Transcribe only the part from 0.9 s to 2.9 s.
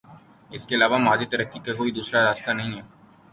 مادی ترقی کا کوئی دوسرا راستہ نہیں ہے۔